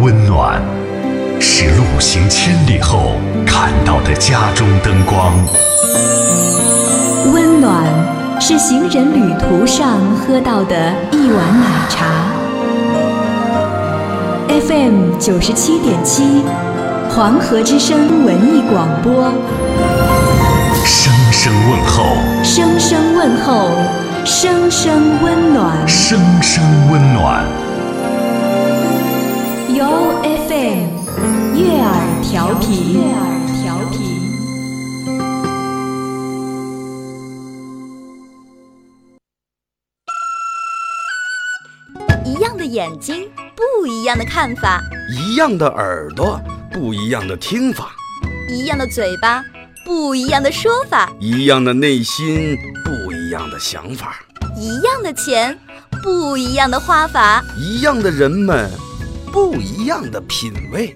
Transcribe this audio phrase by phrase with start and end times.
[0.00, 0.60] 温暖
[1.40, 3.12] 是路行千里后
[3.46, 5.32] 看到的家中灯光，
[7.32, 7.84] 温暖
[8.40, 12.06] 是行人旅途上喝到的一碗奶茶。
[14.48, 16.42] FM 九十七点七，
[17.08, 19.32] 黄河之声文艺广播，
[20.84, 23.70] 声声问候，声声问候，
[24.24, 25.86] 声声温暖。
[25.86, 27.44] 声声温暖。
[29.76, 29.84] 由
[30.22, 33.26] FM 悦耳调频，悦耳
[33.60, 33.98] 调频。
[42.24, 44.78] 一样的眼睛，不一样的看法；
[45.10, 46.40] 一样的耳朵，
[46.72, 47.86] 不一样的听法；
[48.48, 49.44] 一样的嘴巴，
[49.84, 54.12] 不一样的说法；一样的内心，不一样的想法；
[54.56, 55.58] 一样的钱，
[56.00, 58.70] 不一样的花法；一样的人们，
[59.34, 60.94] 不一样的品味。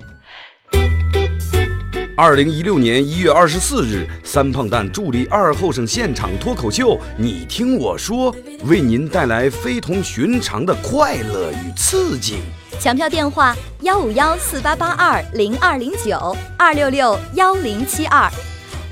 [2.17, 12.37] 二零一六年一月二十四日，三胖蛋助力二后生现场脱口秀，你听我说，为您带来非同寻常的快乐与刺激。
[12.79, 18.31] 抢票电话：幺五幺四八八二零二零九二六六幺零七二。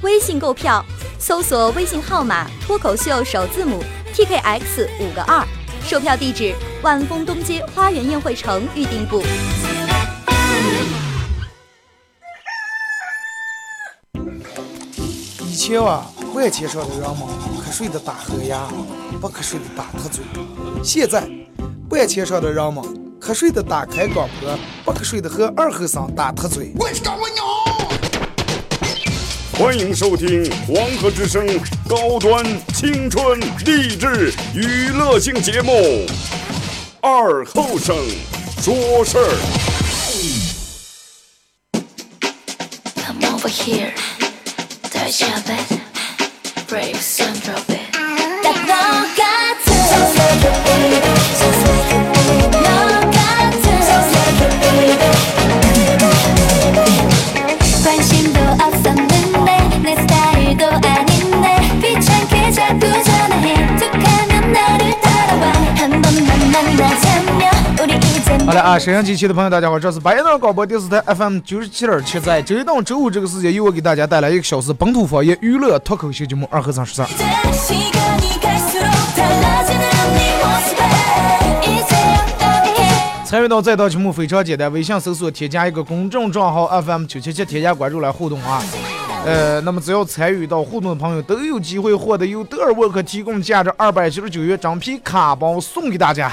[0.02, 0.84] 微信购票，
[1.20, 3.80] 搜索微信号码“脱口秀”首字母
[4.12, 5.46] TKX 五个二。
[5.86, 9.22] 售票地址：万丰东街花园宴会城预订部。
[15.44, 17.20] 以前啊，万千上的人们
[17.64, 18.66] 瞌睡的打呵呀，
[19.20, 20.24] 不瞌睡的打瞌嘴。
[20.82, 21.30] 现在，
[21.90, 22.82] 万千上的人们
[23.20, 26.72] 瞌睡的打开广播，不瞌睡的和二后生打瞌嘴。
[29.58, 31.46] 欢迎收听黄河之声
[31.88, 35.72] 高端青春励志娱乐性节目
[37.00, 37.96] 《二后生
[38.60, 39.34] 说事儿》。
[43.02, 43.94] Come over here,
[68.46, 77.04] 好了啊，沈阳机器的朋友，大家好，这是白洋广播电视台 FM 九十七点七，在周一到周五这个时间，又我给大家带来一个小时本土方言娱乐脱口秀节目《二和三十三》。
[83.24, 88.62] 参与到这档节目非常简单，微信搜索添加一个公众账号 FM 九七七，添加关注来互动啊。
[89.24, 96.30] 呃，那么只要参与到互动的朋友，都有机会获得由德尔沃克提供价值二百九十九元整皮卡包送给大家。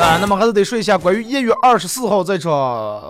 [0.00, 2.50] 啊，那么还是得说一下关于一月二十四号这场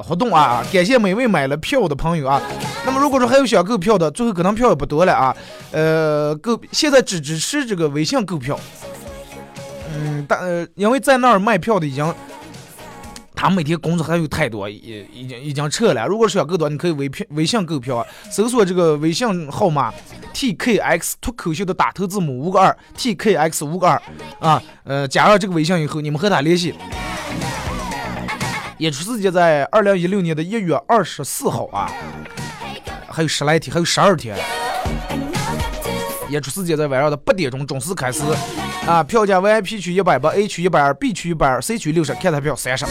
[0.03, 2.43] 活动啊，感谢每位买了票的朋友啊。
[2.85, 5.35] 那么如果说还有想购票的，最后可能票也不多了啊，
[5.71, 8.59] 呃，购现在只支持这个微信购票。
[9.95, 12.13] 嗯，但呃，因为在那儿卖票的已经，
[13.41, 16.07] 他每天工作还有太多，也已经已经撤了。
[16.07, 19.91] 如果想购的话，你可以微票微信购票，搜索这个微信号码
[20.35, 24.03] TKX 脱口秀的打头字母五个二 TKX 五个二
[24.41, 26.75] 啊，呃，加上这个微信以后，你们和他联系。
[28.77, 31.91] 演出时间在二零一六年的一月二十四号啊，
[33.09, 34.37] 还有十来天，还有十二天。
[36.29, 38.21] 演出时间在晚上的八点钟准时开始
[38.91, 42.85] 啊，票价 VIP 区一百八，A 区一百二，B 区一百二，C 区六十，看台票三十。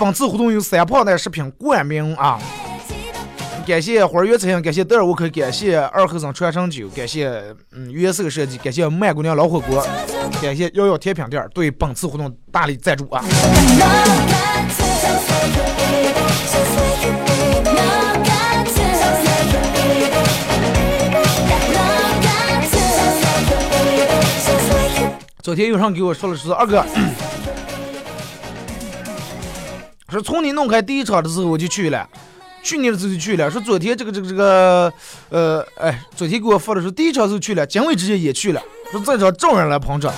[0.00, 2.40] 本次活动由三胖蛋食品冠名啊，
[3.66, 7.30] 感谢花儿园餐厅，感谢德尔沃克，感谢二后生传承酒，感谢
[7.72, 9.86] 嗯原色设计，感谢曼姑娘老火锅，
[10.40, 13.22] 感谢幺幺甜品店对本次活动大力赞助啊。
[25.54, 26.84] 昨天有人给我说了是二哥，
[30.10, 32.08] 说从你弄开第一场的时候我就去了，
[32.60, 33.48] 去年的时候就去了。
[33.48, 34.92] 说昨天这个这个这个，
[35.28, 38.60] 呃，哎，昨天给我发的说第一场时候去了，今伟之前也去了，
[38.90, 40.12] 说这场众人来捧场，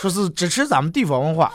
[0.00, 1.52] 说是支持咱们地方文化。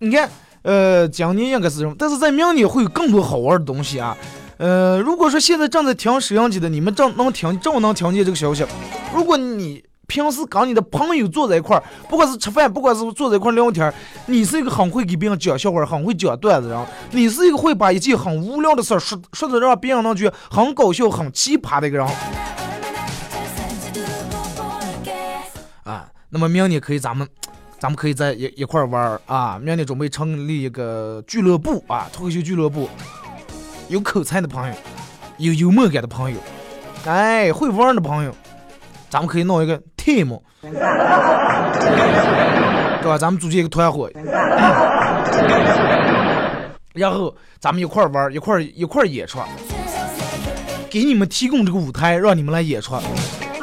[0.00, 0.28] 你看，
[0.60, 4.14] 呃，今年应该是但是在明年会有更多好玩的东西啊。
[4.58, 8.66] 呃，如果说现在正在听收音机的你们正能听正能听见这个消息，
[9.14, 13.92] 如果你平时跟你的朋友坐在一块儿，不管是吃饭，不管是坐在一块儿聊天，
[14.26, 22.06] 你是一个很会给别人讲笑话、很会讲段子的人，你是一个会把一件很无聊的事儿说说的让别人能觉得很搞笑、很奇葩的一个人。
[25.84, 27.26] 啊那么明年可以咱们，
[27.78, 29.58] 咱们可以在一一块儿玩儿啊。
[29.62, 32.88] 明年准备成立一个俱乐部啊，脱口秀俱乐部。
[33.88, 34.74] 有口才的朋友，
[35.38, 36.36] 有幽默感的朋友，
[37.04, 38.34] 哎，会玩儿的朋友，
[39.08, 40.70] 咱们可以弄一个 team，对
[43.08, 43.16] 吧？
[43.18, 44.10] 咱们组建一个团伙，
[46.92, 49.38] 然后咱们一块玩，一块一块演出，
[50.90, 52.96] 给你们提供这个舞台，让你们来演出，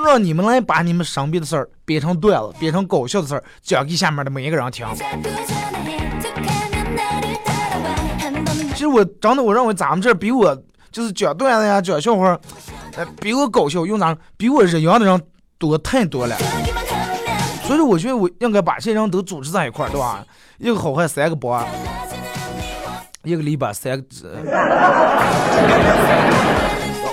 [0.05, 4.87] 让你们来把你们身边的事儿变成段子，变成搞笑的事儿，讲给下面的每一个人听。
[8.69, 10.55] 其实我真的，我认为咱们这比我
[10.91, 12.39] 就是讲段子呀，讲笑话，
[13.19, 15.21] 比我搞笑，用咱比我人样的人
[15.68, 16.36] 多太多了。
[17.65, 20.25] 所以说我觉得我应该把这些人都组织在一块儿对吧？
[20.60, 21.65] 一个好汉三个帮
[23.24, 24.38] 一个篱笆三个子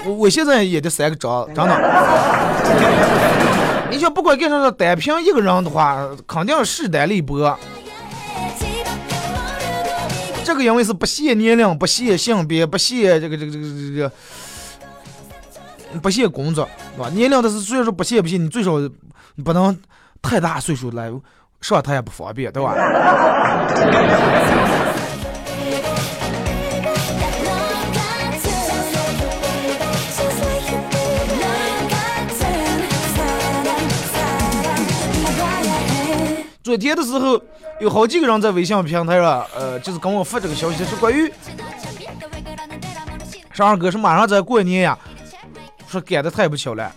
[0.05, 1.75] 我我现在也得三个张张的。
[3.91, 7.59] 你就不管干啥单凭一个人的话肯定势单力薄
[10.45, 14.13] 这个因为是不限年龄不限性别不限这个这个这个这个
[15.99, 17.11] 不限工作，对吧？
[17.11, 18.73] 年龄的是，虽然说不限，不限你最少
[19.45, 19.77] 不能
[20.23, 21.11] 太大岁数来
[21.61, 22.75] 上，他也不方便，对吧？
[36.63, 37.41] 昨天的时候
[37.81, 41.31] 有好几个人在微信平台上，呃，就是跟我发这个消息，是关于，
[43.53, 44.97] 上二哥是马上在过年呀。
[45.91, 46.93] 说赶的太不巧了，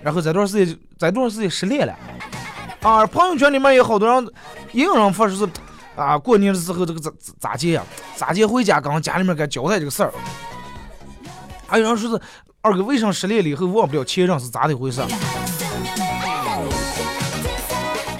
[0.00, 1.92] 然后这段时间这段时间失恋了，
[2.80, 4.28] 啊，朋友圈里面也好多人，
[4.70, 5.48] 也有人发说是
[5.96, 7.82] 啊，过年的时候这个咋咋咋接呀，
[8.14, 10.12] 咋接回家跟家里面给交代这个事儿，
[11.66, 12.20] 还有人说是
[12.60, 15.02] 二哥为啥失恋了以后忘不了前任是咋的回事？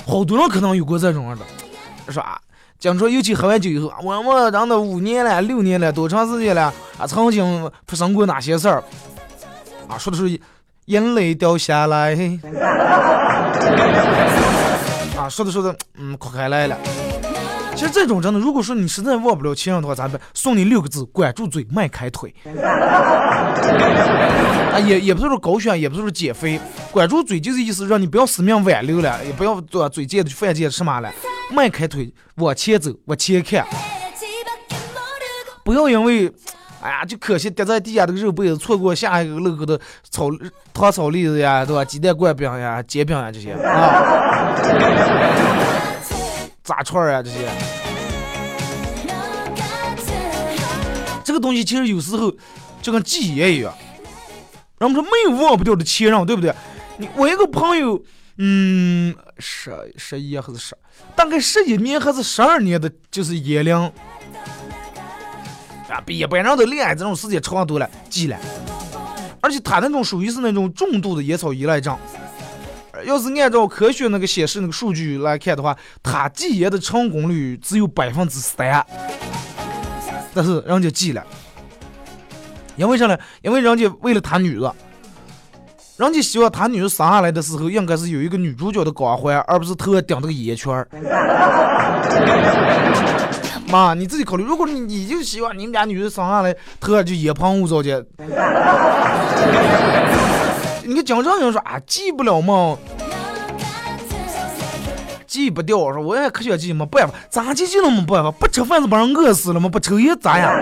[0.08, 2.37] 好多人可能有过这种的，说啊，
[2.81, 7.06] 讲说尤其喝完酒以后，啊我们真的五年了、六年了，多长时间了啊？
[7.06, 8.82] 曾经发生过哪些事儿
[9.88, 10.41] 啊，说的是
[10.87, 12.15] 眼泪掉下来，
[15.17, 16.77] 啊，说的说的，嗯，哭开来了。
[17.75, 22.35] 其实这种真的，如果说你实在忘不了亲人的话，咱们送你六个字：管住嘴，迈开腿。
[24.73, 26.59] 啊，也也不是说高血，也不是说减肥，
[26.91, 31.12] 管住嘴就是意思让你不要死命挽留了，也不要做嘴贱的犯贱什么了，
[31.53, 33.67] 迈开腿往前走，往前看，
[35.65, 36.33] 不要因为。
[36.82, 40.28] 哎呀，就可惜跌在地下这个肉被子，错过下一个路口的草
[40.73, 41.84] 糖炒栗子呀，对吧？
[41.84, 44.52] 鸡蛋灌饼呀，煎饼呀这些啊，
[46.62, 47.38] 炸串儿呀这些。
[51.25, 52.32] 这个东西其实有时候
[52.81, 53.75] 就跟记忆一样，
[54.78, 56.55] 人们说没有忘不掉的前任，对不对？
[56.99, 58.00] 你我一个朋友，
[58.38, 60.76] 嗯，十十一还是十，
[61.17, 63.90] 大概十一年还是十二年的，就是炎凉。
[65.96, 68.37] 啊，比一般人的恋爱这种时间长多了，记了。
[69.40, 71.96] 而且他那种属于是那种重度的烟草依赖症。
[73.04, 78.84] 要是按照科学那个显示那个数据来看的话，他戒烟的成功率只有百分之三，
[80.34, 81.25] 但是人家戒了，
[82.76, 83.16] 因为啥呢？
[83.42, 84.75] 因为人家为了他女儿，
[85.97, 90.88] 人家希望他女儿生下来的时候应该是有一个女主角的光环，而不是头上顶这个烟圈儿。
[93.68, 98.04] 妈，你自己考虑，如果你你就希望你们家女的生下来头上 就一喷雾糟践，
[100.85, 102.76] 你看讲这样说啊，戒不了嘛，
[105.26, 105.76] 戒不掉。
[105.92, 108.30] 说我也可想戒没，办法咋戒就那么办法？
[108.30, 109.68] 不吃饭就把人饿死了吗？
[109.68, 110.52] 不抽烟咋样？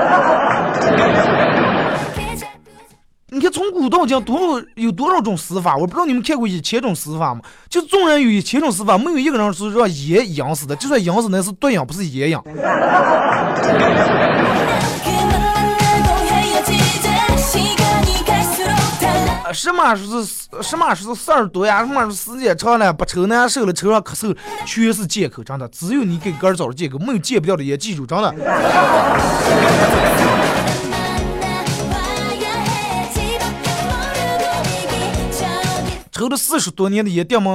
[3.35, 7.41] 你看从古到今多有多少种死法我不知道你们看过一千种死法吗？
[7.69, 12.41] 就纵然有一千种死法没有一个人是让爷养死的就算养死那是对养不是爷养。
[19.43, 21.85] 啊什么说是什么说是事儿多呀？
[21.85, 25.67] 什么时时间长了不愁难受了抽上咳嗽全是借口真的。
[25.71, 28.33] 只有你给哥儿找的借口没有戒不掉的烟记住真的。
[36.25, 37.55] 喝了四十多年的烟，爹们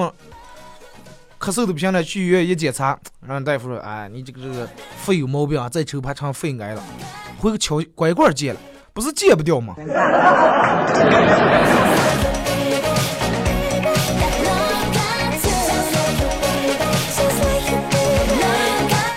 [1.40, 2.96] 咳嗽都不行了，去医院一检查，
[3.28, 6.84] 让大夫说：“哎，你这个这个肺有毛病啊，再抽怕成肺癌了，
[7.40, 8.60] 回个桥拐罐戒了，
[8.94, 9.74] 不是戒不掉吗？”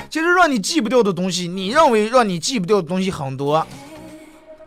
[0.08, 3.66] 其实让你戒不掉的东西，你认为让你戒不掉的东西很多，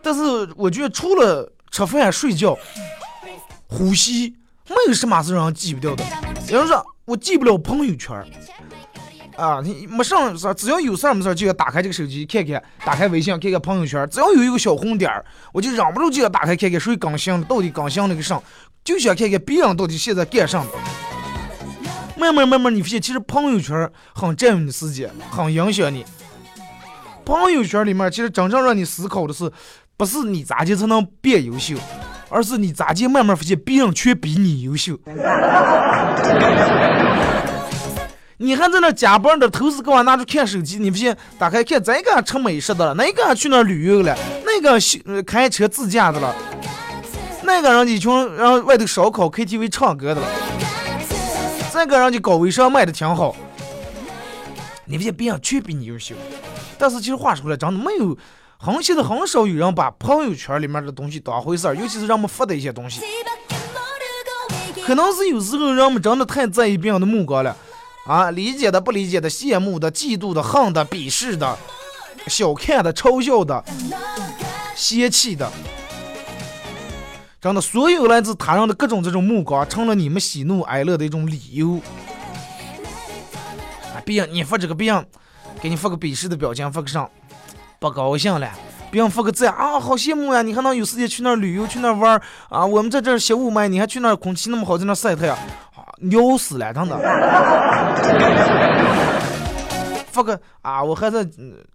[0.03, 2.55] 但是我觉得除了吃饭、睡觉、
[3.65, 4.35] 呼吸。
[4.67, 6.03] 没有什么是让人戒不掉的。
[6.49, 8.25] 有人说我记不了朋友圈儿
[9.37, 18.41] 啊，你没上事儿，只要有事儿没事儿就要打开这个手机看看，打开微信看看朋友圈儿，只要有一个小红点儿，我就忍不住就要打开看看谁更新了，到底更新了个啥，
[18.83, 20.63] 就想看看别人到底现在干啥。
[22.17, 26.05] 慢慢慢慢，你发现其实朋友圈儿很占用你时间，很影响你。
[27.25, 29.51] 朋友圈儿里面其实真正让你思考的是，
[29.97, 31.75] 不是你咋地才能变优秀，
[32.29, 34.97] 而是你咋地慢慢发现别人却比你优秀。
[38.37, 44.13] 你还在那加班的，头时给我拿出看手机，你不信打开看咱一个吃美食的了，那个去那旅游了，
[44.45, 44.77] 那个
[45.23, 46.35] 开车自驾的了，
[47.43, 50.27] 那个人家群让外头烧烤 KTV 唱歌的了，
[51.71, 53.33] 这个人就搞微商卖的挺好。
[54.83, 56.13] 你不信别人却比你优秀，
[56.77, 58.17] 但是其实话说回来，真的没有，
[58.57, 63.01] 很现在很少有人把朋友圈里面的东西当回事儿，尤其是人们发的一些东西，
[64.85, 67.55] 可能是有时候人们真的太在意别人的目光了，
[68.05, 71.57] 啊，理解的、不理解的、羡慕的、嫉妒的、恨的、鄙视的、
[72.27, 73.63] 小看的、嘲笑的、
[74.75, 75.51] 嫌弃的，
[77.41, 81.79] 真的，所有来自他人的各种这种目光，成了你们喜怒哀乐的一种理由。
[83.93, 85.05] 啊，别人你发这个，别人
[85.61, 87.07] 给你发个鄙视的表情，发个啥，
[87.85, 88.49] 不高兴了。
[88.89, 90.41] 别人发个赞啊，好羡慕呀！
[90.41, 92.65] 你还能有时间去那儿旅游，去那儿玩儿啊？
[92.65, 96.97] 我们在这儿小雾霾，你还去那儿，空气那么好，在那儿晒太阳，啊，尿死了，真的。
[100.11, 101.23] 发个啊，我还在、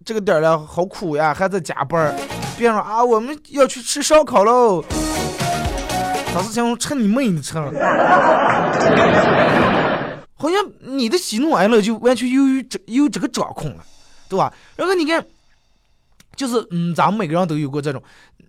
[0.03, 2.13] 这个点儿了，好苦呀，还在加班儿。
[2.57, 4.83] 别人说啊，我们要去吃烧烤喽。
[6.33, 7.53] 当时想说，吃你妹，你吃！
[10.35, 13.83] 好像你的喜怒哀乐就完全由于这由这个掌控了，
[14.27, 14.51] 对吧？
[14.75, 15.23] 然后你看，
[16.41, 18.01] 就是嗯，咱们每个人都有过这种，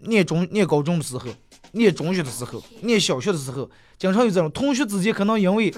[0.04, 1.26] 念中念高中的时候，
[1.72, 3.68] 念中学的时候，念小学的时候，
[3.98, 5.70] 经常有这种同学之间可能因为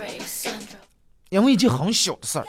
[1.31, 2.47] 因为一件很小的事儿，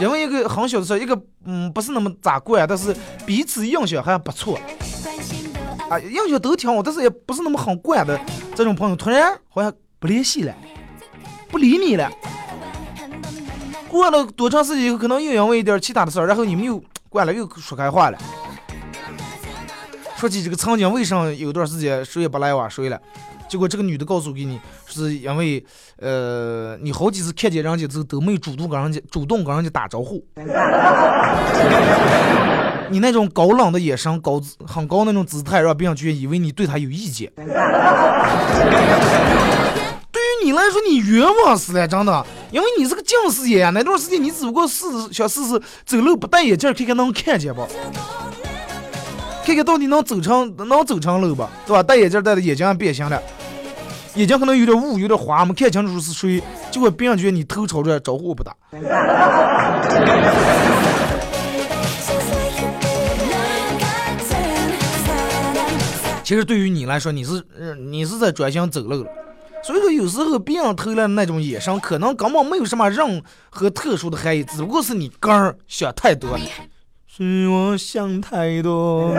[0.00, 2.96] 因为一个很小的事儿，一个嗯不是那么咋怪，但是
[3.26, 4.58] 彼此印象还不错。
[5.90, 8.18] 啊，印象都挺好，但是也不是那么很惯的
[8.54, 10.54] 这种朋友，突然好像不联系了，
[11.50, 12.10] 不理你了。
[13.88, 18.18] 过了多长时间以后，可能又因为一点其他的事儿，然后你们又 惯了，又说开话了。
[20.16, 23.00] 说起这个曾经，为什么有段时间谁也不来往谁了？
[23.48, 25.64] 结果这个女的告诉给你，是因为
[25.96, 30.22] 呃，你好几次看见人家之后都没有主动跟人家主动跟人家打招呼。
[32.90, 37.32] 你那种高冷的眼神、高姿很高那种姿态，让别人觉得以为你对他有意见。
[40.48, 43.70] 你来说，你冤枉死了，真的，因为你是个近视眼。
[43.74, 47.68] 那段时间你只不过试想试试走路不戴眼镜，看看能看见不？
[49.44, 51.82] 看看到底能走成能走成路吧，对吧？
[51.82, 53.22] 戴眼镜戴的眼睛变形了，
[54.14, 58.56] 眼睛可能有点雾，有点花，没看清楚是谁，结果别人觉得你头朝着，招呼不打。
[66.24, 69.10] 其实对于你来说，你是呃你是在专心走路了，
[69.68, 76.40] 所以说有时候别人投来的那种眼神，可能根本没有什么任何特殊的含义，只不过是你个儿想太多了。
[77.06, 79.12] 是我想太多。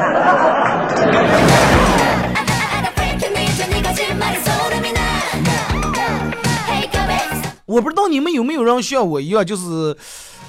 [7.67, 9.95] 我不知道你们有没有人像我一样，就是，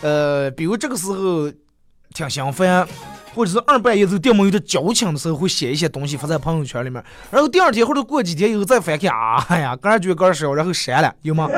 [0.01, 1.53] 呃，比如这个时候
[2.15, 2.89] 挺兴奋，
[3.35, 9.11] 或者是二半夜之后电门有点矫情的时候，会写一些东西发在朋友圈里面，然后第二天或者过几天以后再翻看，
[9.49, 11.49] 哎呀，感觉得个人少，然后删了，有吗？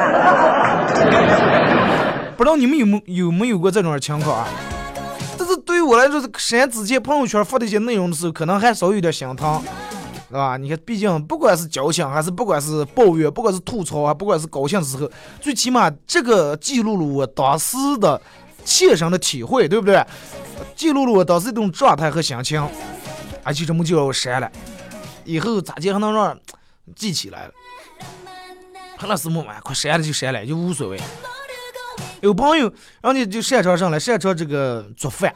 [2.36, 4.48] 不知道你们有没有没有过这种情况啊？
[5.38, 9.62] 但是对于我来说，删之前朋友圈发的一些内容的时候，可能还稍微有点心疼。
[10.28, 10.56] 是吧？
[10.56, 15.06] 你看，毕竟不管是矫情，还是不管是抱怨，不管是吐槽啊，不管是高兴的时候，
[15.42, 18.18] 最起码这个记录了我当时的
[18.64, 20.02] 切身的体会，对不对？
[20.74, 22.66] 记录了我当时这种状态和心情，
[23.42, 24.50] 而且这么就让我删了，
[25.24, 26.38] 以后咋地还能让
[26.94, 27.52] 记起来了？
[28.98, 31.00] 看那什么嘛，快删了就删了，就无所谓。
[32.20, 32.66] 有朋友，
[33.00, 35.34] 然后你就擅长上来，擅长这个做饭，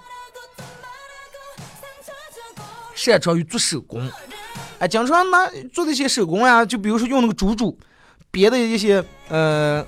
[2.95, 4.09] 擅长于做手工。
[4.79, 7.77] 哎，经常拿做那些手工呀，就比如说用那个竹竹
[8.31, 9.85] 别的一些呃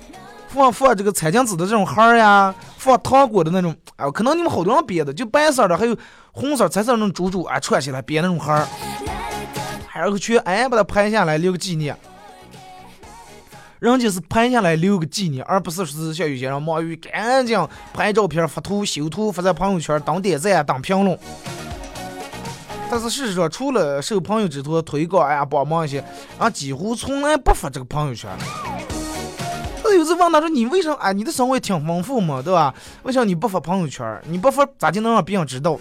[0.49, 5.95] 放放这个餐巾纸的这种盒儿呀，放糖果的那种啊，可能你们好多人别的，就白色的，还有
[6.31, 8.67] 红色、彩色那种珠珠啊，串起来别那种盒儿，
[9.93, 11.95] 然后去哎把它拍下来留个纪念。
[13.79, 17.57] 人家是拍下来留个纪念，而不是说是像有些人忙于赶紧
[17.93, 21.17] 拍照片、发图、修图发在朋友圈当点赞、当评论。
[22.91, 26.03] 但是事实上，除了受朋友之托推广，哎呀帮忙一些，
[26.37, 28.29] 啊，几乎从来不发这个朋友圈。
[29.99, 30.95] 那有时问他说：“你为什么？
[30.95, 32.73] 哎，你的生活也挺丰富嘛，对吧？
[33.03, 34.21] 为啥你不发朋友圈？
[34.27, 35.77] 你不发咋就能让别人知道？”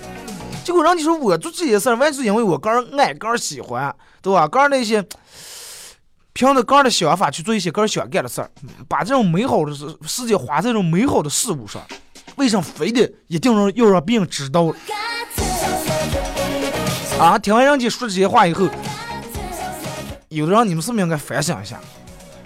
[0.64, 4.48] 结果让你说我做这些事儿，完全是因为我个人爱，个人喜欢，对吧？
[4.48, 5.04] 个人那些
[6.32, 8.50] 凭着个人的想法去做一些个人想干的事儿，
[8.88, 11.80] 把这种美好的事世界花在这种美好的事物上，
[12.34, 14.75] 为什么非得一定让要让别人知道？
[17.20, 17.38] 啊！
[17.38, 18.68] 听完人家说这些话以后，
[20.28, 21.80] 有的人你们是不是应该反省一下？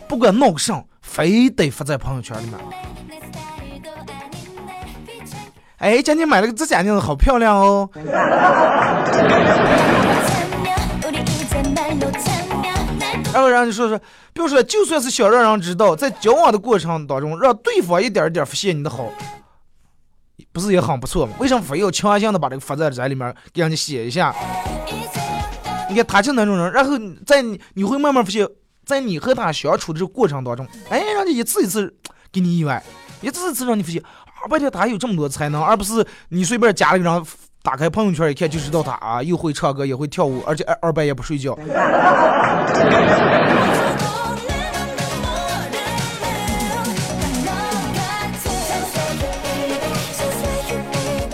[0.06, 2.58] 不管闹个啥，非得发在朋友圈里面。
[5.76, 7.86] 哎，今天买了个指甲镜子，好漂亮哦。
[13.34, 13.98] 然后让你说说，
[14.32, 19.04] 比如说，就算是想让人知道，在交往的过程当中，让对方一点一点发现你的好，
[20.50, 21.34] 不是也很不错吗？
[21.38, 24.34] 为什么非要强行的把这个发在这里面给人家写一下？
[25.90, 28.48] 你看他就那种人，然后在你你会慢慢发现，
[28.84, 31.94] 在你和他相处的这个过程当中，哎，人家一次一次
[32.32, 32.82] 给你意外，
[33.20, 34.02] 一次一次让你发现。
[34.50, 37.24] 而且他有这么多才能，而不是你随便加了一张，
[37.62, 41.56] 打开朋友圈一看就知道他啊，又会唱歌，也会跳舞，而且二二半夜不睡觉。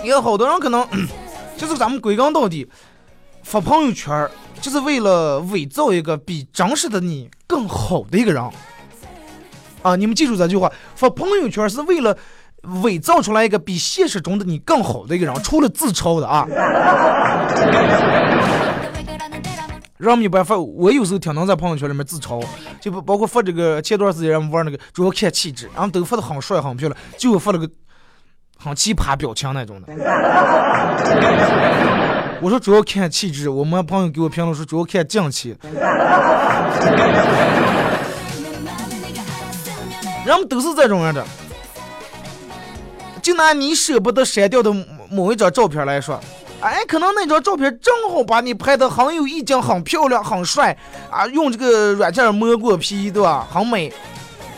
[0.03, 0.87] 有好多人可能
[1.57, 2.67] 就是咱们归根到底，
[3.49, 4.29] 发朋友圈
[4.61, 8.47] 就是为了伪造一个比真实的你更好的一个人。
[9.81, 12.15] 啊，你们记住这句话，发朋友圈是为了。
[12.83, 16.45] 伪造出来一个比现实中的你更好的一个人，除了自嘲的啊。
[19.97, 22.45] 让没办法，我有时候挺能在朋友圈里面自嘲，
[22.81, 27.65] 就不包括发这个前段时间玩那个主要看气质，然后都发的很帅很漂亮，就我发了个
[28.57, 29.87] 很奇葩表情那种的。
[32.41, 35.55] 我说主要看气质，我们朋友给我评论说主要看静气。
[40.25, 41.25] 人们都是这种样的。
[43.21, 44.73] 就拿你舍不得删掉的
[45.11, 46.17] 某一张照片来说，
[46.61, 50.77] 哎，可能那张照片正好把你拍的很有意境、很漂亮、很帅
[51.11, 53.45] 啊，用这个软件磨过皮，对吧？
[53.51, 53.91] 很美。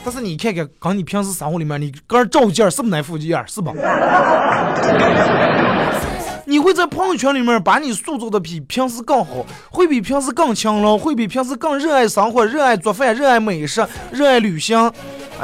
[0.04, 3.74] 但是你看看，跟你平时生活里面你个人照件是不是那副样，是吧？
[6.46, 14.92] 你会在朋友圈里面把你塑造的比平时更好，会比平时更勤劳，会比平时更热爱生活、热爱做饭、热爱美食、热爱旅行，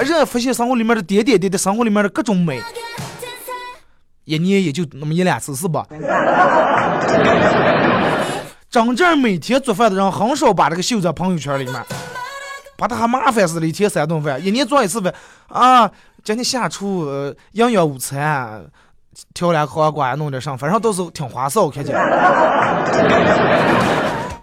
[0.04, 2.62] 热爱发现生活里面的点点滴滴、生活里面的各种美。
[4.26, 5.86] 一年也就那么一两次，是吧？
[8.70, 11.82] 真正每天做饭的人很少把这个秀在朋友圈里面，
[12.76, 15.14] 把他还麻烦死了，一天三顿饭，一年做一次饭
[15.48, 15.90] 啊！
[16.24, 17.08] 今天下厨
[17.54, 18.66] 营养午餐，
[19.34, 21.96] 调俩黄瓜，弄点上，反正都是挺花哨，看见。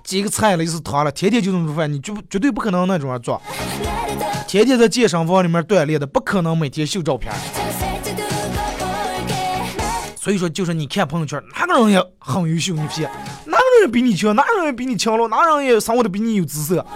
[0.04, 3.40] 几个菜了，一是汤了，天天就这么做饭，你绝绝对不可能那种做。
[4.46, 7.32] 天天在健身房里面锻炼的，不可能每天秀照片。
[10.20, 13.10] 所以说，就是你看朋友圈，哪个人也很优秀，你发现
[13.46, 16.86] 哪个人也比你强，哪个人也比你强了，哪个人也生活的比你有姿色。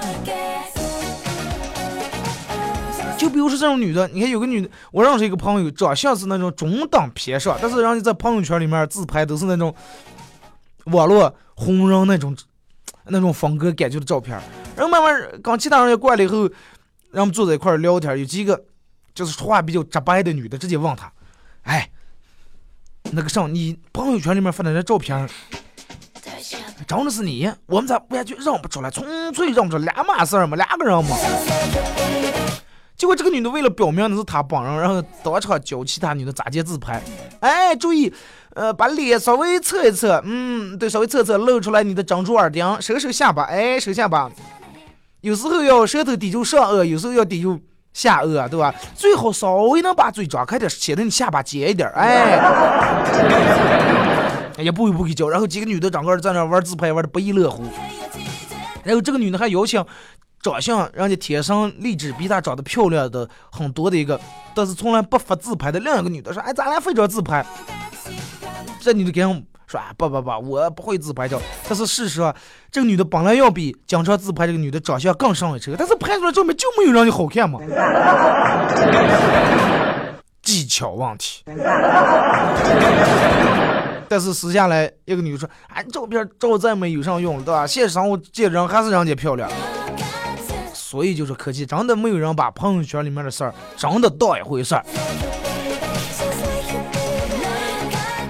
[3.19, 9.75] 就比如说这种女的，你看有个女的，我认识一个朋友，长相是那种中等偏上，但是人家在朋友圈里面自拍都是那种
[10.85, 12.35] 网络红人那种
[13.07, 14.41] 那种风格感觉的照片。
[14.77, 16.49] 然后慢慢跟其他人也过来了以后，
[17.11, 18.65] 然后坐在一块聊天，有几个
[19.13, 21.13] 就是说话比较直白的女的，直接问他，
[21.63, 21.91] 哎。
[23.11, 25.27] 那个啥，你朋友圈里面发的那照片，
[26.87, 27.51] 真的是你？
[27.65, 28.91] 我们咋完全认不出来？
[28.91, 31.17] 纯粹认不出两码事儿嘛，两个人嘛。
[32.99, 37.01] 结果这个女的为了表明那是她本人，然后当场教其他女的咋接自拍。
[37.39, 38.13] 哎，注意，
[38.55, 44.29] 呃，把脸稍微侧一侧，嗯，对，稍微侧侧，露出来你的珍珠耳钉，收收下巴，哎，收下巴。
[45.21, 47.59] 有时候要舌头抵住上颚，有时候要抵住。
[47.95, 48.73] 下颚对吧？
[48.95, 51.89] 最好稍微能把嘴张开点，显得你下巴尖一点。
[51.97, 52.39] 哎，
[54.59, 55.29] 也步一步给教。
[55.29, 57.65] 然后几个女的整个在那玩自拍，玩的不亦乐乎。
[58.85, 59.85] 然后这个女的还邀请
[60.41, 64.21] 长相人家天生丽质比她长得漂亮的很多的一个，
[64.55, 67.45] 但是从来不发自拍的另一个女的说：“哎，咱俩非张自拍。”
[68.81, 69.45] 这女的跟。
[69.67, 71.39] 说啊不不不，我不会自拍照。
[71.69, 72.35] 但是事实啊，
[72.71, 77.61] 这个女的本来要比经常自拍这个女的长相更上一筹，但是拍出来照片就没有让你好看嘛。
[80.41, 81.45] 技巧问题。
[84.09, 87.67] 但是私下来，一个女的说：“哎，照片照再美有啥用，对吧？
[87.67, 89.51] 现实生活见人还是人家漂亮。”
[90.91, 94.83] 所以就是可惜，真的没有人把朋友圈里面的事儿真的当一回事儿。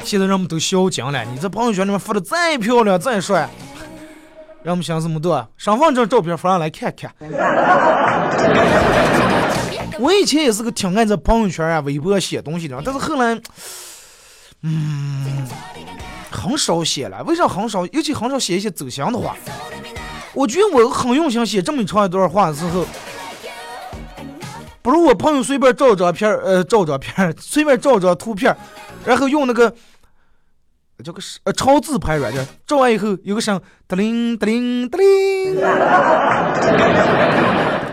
[0.02, 3.48] 现在人们都小精了，你这朋友圈里面发的再漂亮再帅，
[4.64, 7.14] 人们想这么多，身份证照片发上来看看。
[10.00, 13.40] 我以前也是个挺爱在朋友圈啊、微博写东西的，但是后来，
[14.62, 15.46] 嗯，
[16.28, 17.22] 很少写了。
[17.22, 17.86] 为啥很少？
[17.86, 19.36] 尤其很少写一些走心的话。
[20.38, 22.86] 我觉得我很用心写这么长一段话的时候，
[24.80, 28.56] 不如我朋友随便照张片呃，照张片随便照张图片
[29.04, 29.74] 然后用那个
[31.02, 35.56] 叫个呃超自拍软件，照完以后有个声，哒铃哒铃哒铃，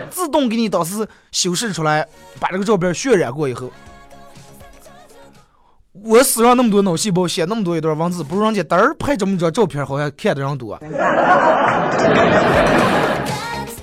[0.08, 2.06] 自动给你导师修饰出来，
[2.38, 3.72] 把这个照片渲染过以后，
[6.06, 10.78] 我死上那么多脑细胞，写那么多一段文字，不如人家嘚儿拍这么一张照片，好像看的人多。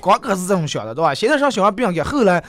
[0.01, 1.13] 刚开始这么想的，对吧？
[1.13, 2.41] 现在上小孩不应该，后来，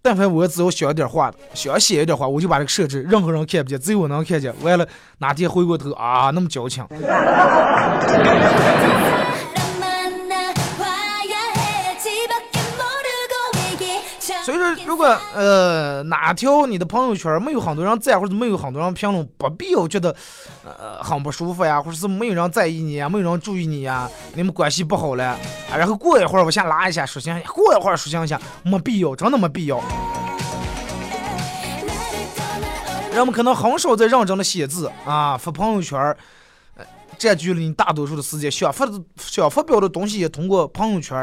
[0.00, 4.54] 但凡我只要想一点话，想写一点话，我就把这个设置，任何人看不见，只有我能看见。
[4.62, 4.86] 完了，
[5.18, 6.84] 哪天回过头啊，那么矫情。
[14.46, 15.04] 所以说，如果
[15.34, 20.14] 呃哪条你的朋友圈没有很多人赞，或者没有很多人评论，不必要觉得
[20.62, 29.82] 呃很不舒服呀，或者是没有人在意你呀，没有人注意你呀，你们关系不好了，啊，然后过一会儿我先拉一下说行，过一会儿说行一下，没必要，真的没必要。
[33.12, 35.98] 人们可能很少在认真的写字啊，发朋友圈，
[36.76, 36.86] 呃，
[37.18, 41.18] 占据了你大多数的时间，想发想发表的东西也通过朋友圈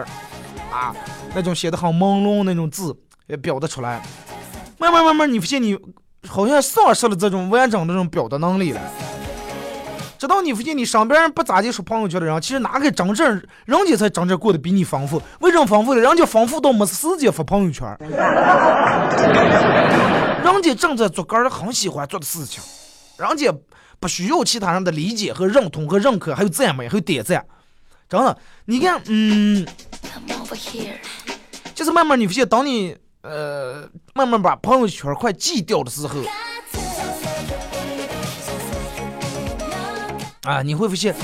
[0.69, 0.93] 啊，
[1.33, 2.93] 那种写的很朦胧那种字。
[3.27, 4.01] 也表达出来，
[4.77, 5.77] 慢慢慢慢，你发现你
[6.27, 8.81] 好像丧失了这种完整的这种表达能力了。
[10.17, 15.21] 直到你发现你身边不咋地说朋友圈的人，其实哪个真正人家才真正过得比你丰富？
[15.39, 16.01] 为什么丰富了？
[16.01, 17.97] 人家丰富到没时间发朋友圈，
[20.43, 22.63] 人家正在做个人很喜欢做的事情，
[23.17, 23.53] 人家
[23.99, 27.45] 不需要其他人的理解和认同和认可，还有赞美，还有点赞。
[28.07, 29.65] 真的，你看，嗯，
[31.75, 32.95] 就是慢慢你发现，当你。
[33.23, 36.19] 呃，慢慢把朋友圈快记掉的时候，
[40.43, 41.15] 啊，你会发现，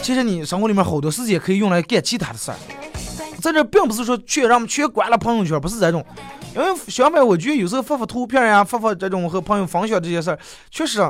[0.00, 2.56] 其实你生活里面好多时间可以用来干其他的事儿。
[3.42, 6.06] 在这并不是说全让我们全关了朋友圈，不是这种，
[6.54, 10.38] 因为相反，我觉得有时候发发图片呀，发发这种和朋友分享这些事儿，
[10.70, 11.00] 确实，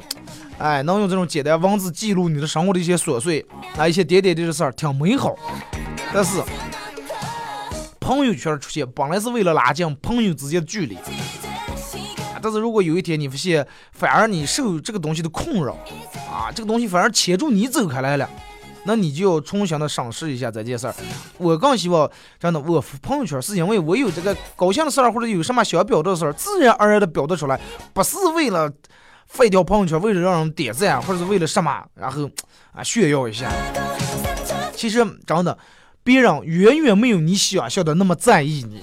[0.57, 3.45] 哎，能用这种简单文字记录你的生活的一些琐碎，
[3.77, 5.37] 啊，一些点点滴滴的事儿，挺美好。
[6.15, 6.43] 但是。
[8.11, 10.99] 朋友圈出现本来是为了拉近朋友之间的距离，
[12.43, 15.75] 但是如果有一天你发现，反而你受这个东西的困扰，
[16.29, 18.29] 啊，这个东西反而牵住你走开来了，
[18.83, 20.95] 那你就要重新的审视一下这件事儿。
[21.39, 27.61] 我更希望真的，我朋友圈是因为我有这个高兴的事儿或者有什么想表达的事儿，自然而然的表达出来，
[27.95, 28.69] 不是为了
[29.29, 32.29] 发一条朋友圈，为了让人点赞，或者是为了什么，然后
[32.73, 33.49] 啊炫耀一下。
[34.75, 35.57] 其实真的。
[36.03, 38.83] 别人远远没有你想象的那么在意你。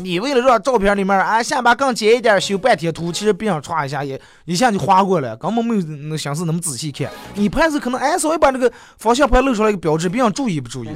[0.00, 7.10] 你为了让照片里面啊下巴更尖一点，修半天图，其实别人歘一下也一下就划过了，根本没有那心思那么仔细看。
[7.34, 10.88] 你拍时可能哎稍微把那个方向盘露出来一个标志，别人注意不注意？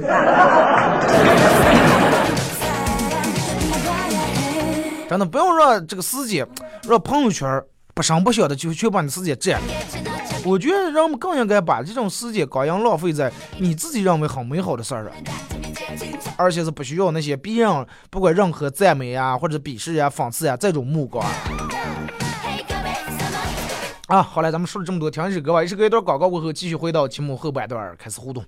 [5.09, 6.47] 真的不要让这个时间，
[6.87, 7.61] 让朋友圈
[7.93, 10.12] 不声不响的就全把你时间占了。
[10.45, 15.13] 我觉得人们更应该把这种时间高样浪费在你自己认为很美好的事儿上，
[16.35, 21.25] 而且是不需要那些别人不管任何赞美啊或者鄙视呀讽刺呀这种目光。
[24.07, 28.43] 啊，好了，咱们说了这么多，听一首歌吧，一首歌一段广告过后，继续回到节目后半段开始互动。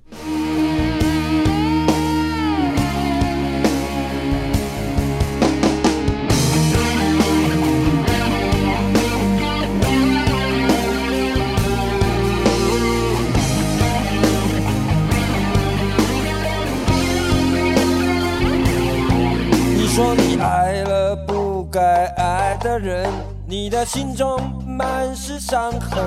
[22.78, 23.10] 人，
[23.48, 26.04] 你的心中满是伤痕。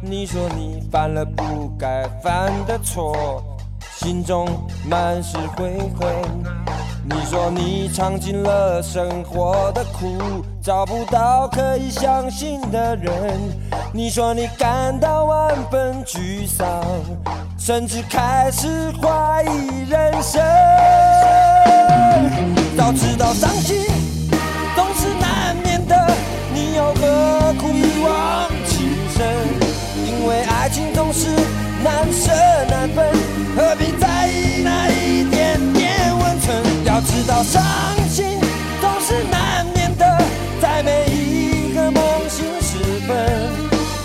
[0.00, 3.42] 你说你犯了不该犯的错，
[3.96, 4.48] 心中
[4.88, 6.08] 满是悔恨。
[7.04, 13.12] 你说你尝尽了生活的苦，找不到可以相信的人。
[13.92, 16.84] 你说你感到万分沮丧，
[17.58, 20.42] 甚至开始怀疑人生。
[22.76, 23.84] 早知道伤心
[27.48, 29.24] 何苦一往情深？
[30.04, 31.30] 因为爱情总是
[31.82, 32.30] 难舍
[32.68, 33.10] 难分，
[33.56, 36.62] 何必在意那一点点温存？
[36.84, 37.64] 要知道伤
[38.06, 38.38] 心
[38.82, 40.22] 总是难免的，
[40.60, 43.16] 在每一个梦醒时分，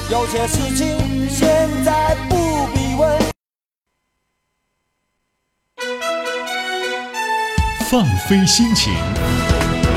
[0.10, 3.20] 有钱的事情现在不必问。
[7.92, 8.94] 放飞心情，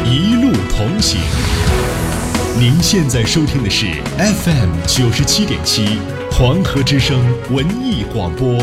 [0.05, 1.21] 一路同行。
[2.59, 3.85] 您现在收听的是
[4.17, 5.99] FM 九十七点七
[6.33, 8.57] 黄河之声文艺广播。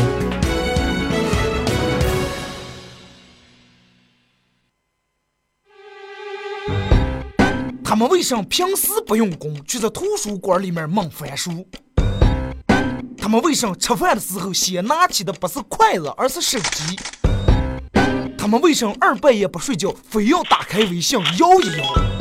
[7.84, 11.64] 他们为什么平时不用功，却在图书馆里面猛翻书？
[13.16, 16.98] 他们为什么吃饭的时候先拿起的不是筷子，而是手机？
[18.36, 22.13] 他们为什么二半夜不睡觉，非要打开微信摇一摇？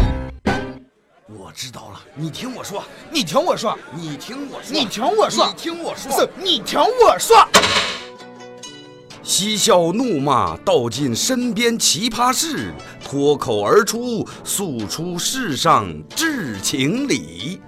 [1.53, 7.47] 我知道了，你听我说，你听我说，你听我说，你听我说你听我说，是你听我说。
[9.21, 12.73] 嬉笑怒骂，道尽身边奇葩事，
[13.05, 17.61] 脱口而出，诉出世上至情理。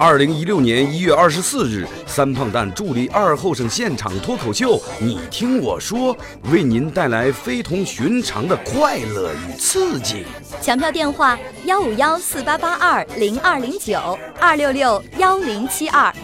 [0.00, 6.16] 二零一六年一月二十四日，三胖蛋助力二后生现场脱口秀《你听我说》，
[6.52, 10.24] 为您带来非同寻常的快乐与刺激。
[10.62, 16.14] 抢票电话：幺五幺四八八二零二零九二六六幺零七二。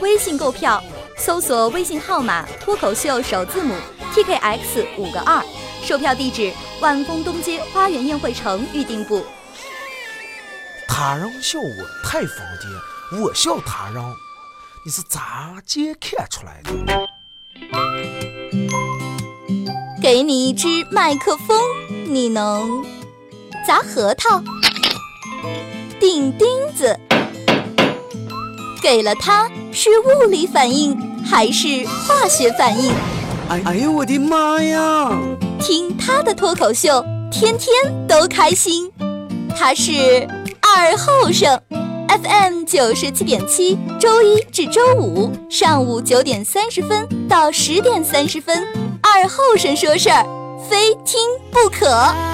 [0.00, 0.82] 微信购票，
[1.16, 3.72] 搜索微信号码“脱口秀”首字母
[4.12, 5.40] TKX 五个二。
[5.84, 9.24] 售票地址：万丰东街花园宴会城预订部。
[10.88, 14.02] 他人笑我太疯癫，我笑他人，
[14.86, 16.70] 你是咋见看出来的？
[20.00, 21.58] 给你一支麦克风，
[22.06, 22.82] 你能
[23.66, 24.42] 砸核桃、
[26.00, 26.98] 钉钉子。
[28.82, 32.94] 给了它，是物理反应还是化学反应？
[33.50, 35.10] 哎哎呦我的妈呀！
[35.60, 38.90] 听他的脱口秀，天天都开心。
[39.54, 40.26] 他是
[40.62, 41.60] 二后生
[42.20, 48.62] ，FM 九十七点七，周一至周五上午九点三十分到十点三十分，
[49.00, 50.26] 二后生说事儿，
[50.68, 51.20] 非听
[51.50, 52.31] 不可。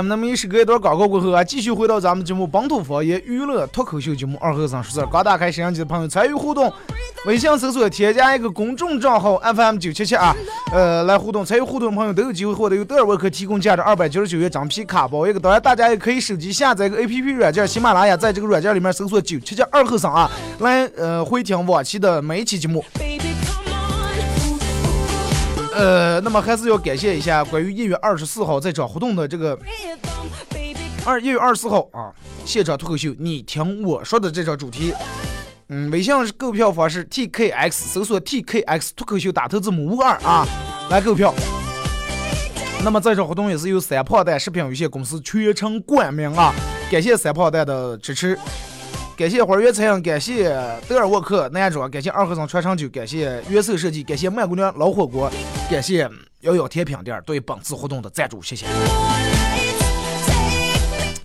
[0.00, 5.06] 那么一时隔一段广告过后啊，继续回到咱们节目本土方言娱乐脱口秀节目二和尚说事儿。
[5.10, 6.72] 刚打开摄像机的朋友参与互动，
[7.26, 10.34] 微信搜索添加一个公众账号 FM 九七七啊，
[10.72, 11.44] 呃，来互动。
[11.44, 15.40] 参与互动的朋友都有机会获得由德尔沃克提供价值二百九十九元整皮卡包一个。
[15.40, 22.84] 当然，大家也可以手机下载一个 APP 软件喜马拉雅，在这个软件里面搜索九七七二和尚啊，来呃回听往期的每一期节目。
[25.74, 29.58] 呃，那么还是要感谢一下关于一月二十四号这场活动的这个
[31.04, 32.12] 二一月二十四号啊，
[32.44, 34.92] 现场脱口秀，你听我说的这场主题。
[35.68, 40.46] 嗯，微信是购票方式 TKX，搜索 TKX 脱口秀打头字母五个二啊，
[40.90, 41.34] 来购票。
[42.84, 46.52] 那么这场活动也是由三胖蛋食品有限公司全程冠名啊，
[46.90, 48.38] 感谢三胖蛋的支持，
[49.22, 50.52] 感谢花园餐饮，感谢
[50.88, 55.30] 德尔沃克男装，感谢二和尚传承酒，感谢约瑟设计，感谢曼姑娘老火锅，
[55.70, 58.66] 感谢幺幺甜品店对本次活动的赞助，谢谢。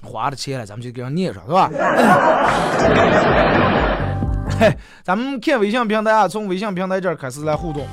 [0.03, 1.71] 花了钱了，咱们就给人念上，是吧？
[4.59, 7.87] 嘿，咱们看微信平台啊，从微信平台这儿开始来互动。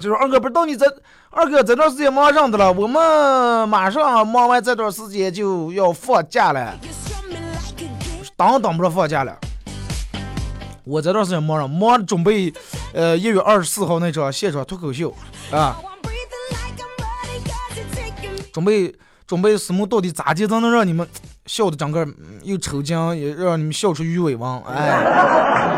[0.00, 0.84] 就是二哥，不知道你在
[1.34, 6.78] 二哥这段时间忙上的了，我们马上忙完这段时间就要放假了.
[8.36, 9.34] 当等不着放假了。
[10.84, 12.52] 我这段时间忙上，忙准备，
[12.92, 15.14] 呃，一月二十四号那场现场脱口秀
[15.50, 15.86] 啊，Oh.
[18.52, 18.94] 准备
[19.26, 21.08] 准备什么到底咋接才能让你们
[21.46, 25.72] 笑的整个嗯又抽筋，也让你们笑出鱼尾纹，哎。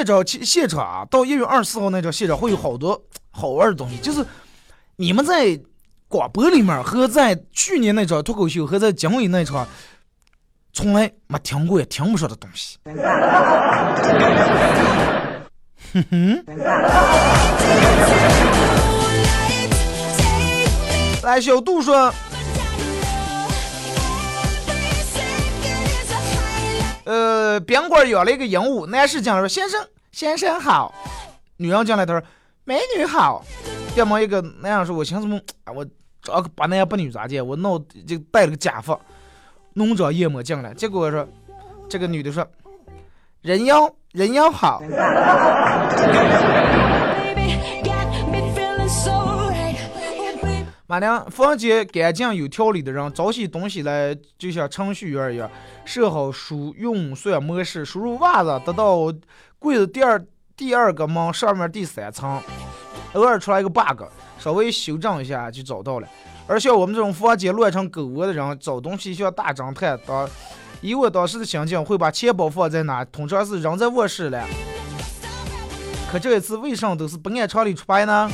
[0.00, 2.98] 现场现现场啊，到一月二十四号那场现场会有好多
[3.30, 4.24] 好玩的东西，就是
[4.96, 5.60] 你们在
[6.08, 9.68] 广播里面和在去年那场脱口秀和在经理那场
[10.72, 12.78] 从来没听过也听不上的东西。
[15.92, 16.44] 哼哼，
[21.22, 22.10] 来，小杜说，
[27.04, 30.94] 呃，宾馆养了一个鹦鹉，男士进来说：“先生，先生好。”
[31.58, 32.22] 女人进来，他说
[32.64, 33.44] ：“美女好。”
[33.96, 35.84] 要么一个那样说：“我寻思么，啊我
[36.22, 37.42] 找个把男不女咋介？
[37.42, 38.98] 我弄就戴了个假发，
[39.74, 41.26] 弄着夜魔进来，结果说
[41.88, 42.46] 这个女的说
[43.42, 44.82] 人妖人妖好，
[50.90, 55.48] 马良房间干净有条理的人，找些东西来就像程序员一样，
[55.84, 58.96] 设好输用算模式，输入袜子，得到
[59.60, 60.20] 柜子第二
[60.56, 62.42] 第二个门上面第三层，
[63.12, 64.02] 偶尔出来一个 bug，
[64.36, 66.08] 稍微修正一下就找到了。
[66.48, 69.96] 而像我们这种房间乱成狗窝的人，找东西像大侦探。
[70.04, 70.28] 当
[70.80, 73.04] 以我当时的心境，会把钱包放在哪？
[73.04, 74.44] 通常是扔在卧室了。
[76.10, 78.28] 可这一次为什么都是不按常理出牌呢？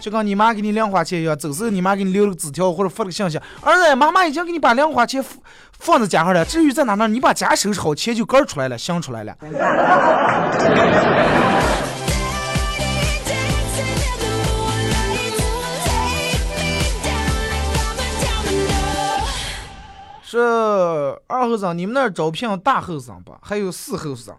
[0.00, 5.38] 就跟你妈给你零花钱一样，走时候你妈给你留了个纸条或者发了个信息，儿子，妈妈已经给你把零花钱放
[5.78, 7.08] 放在家上了，至于在哪呢？
[7.08, 9.36] 你把家收拾好，钱就根儿出来了，想出来了。
[20.22, 23.38] 说二后生，你们那儿招聘大后生吧？
[23.42, 24.34] 还有四后生，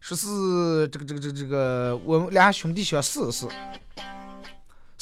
[0.00, 3.46] 说是这个这个这个这个，我们俩兄弟想试试，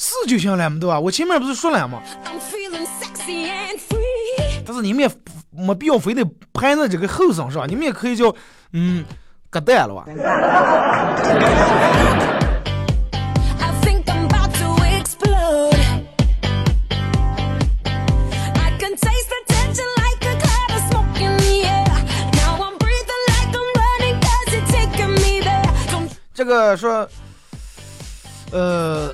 [0.01, 1.01] 试就行了嘛，对吧？
[1.01, 4.63] 我前面不是说了吗？I'm feeling sexy and free.
[4.65, 5.11] 但是你们也
[5.51, 7.67] 没必要非得排在这个后生是吧？
[7.67, 8.33] 你们也可以叫
[8.75, 9.05] 嗯
[9.51, 10.05] 疙蛋了吧
[26.33, 27.09] 这个说，
[28.53, 29.13] 呃.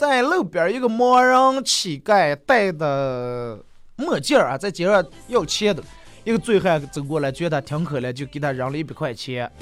[0.00, 3.62] 在路边一个盲人乞丐戴的
[3.96, 5.82] 墨镜啊，在街上要钱的，
[6.24, 9.52] 一个醉汉走过来，觉得他挺可怜，就给他扔了一百块钱。